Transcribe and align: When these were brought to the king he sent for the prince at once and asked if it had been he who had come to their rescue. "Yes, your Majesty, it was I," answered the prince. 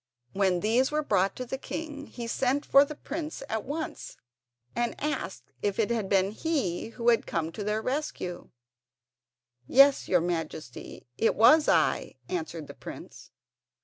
When 0.33 0.61
these 0.61 0.89
were 0.89 1.03
brought 1.03 1.35
to 1.35 1.45
the 1.45 1.59
king 1.59 2.07
he 2.07 2.25
sent 2.25 2.65
for 2.65 2.83
the 2.83 2.95
prince 2.95 3.43
at 3.47 3.63
once 3.65 4.17
and 4.75 4.95
asked 4.99 5.51
if 5.61 5.77
it 5.77 5.91
had 5.91 6.09
been 6.09 6.31
he 6.31 6.87
who 6.89 7.09
had 7.09 7.27
come 7.27 7.51
to 7.51 7.63
their 7.63 7.83
rescue. 7.83 8.49
"Yes, 9.67 10.07
your 10.07 10.21
Majesty, 10.21 11.05
it 11.19 11.35
was 11.35 11.67
I," 11.69 12.15
answered 12.27 12.65
the 12.65 12.73
prince. 12.73 13.29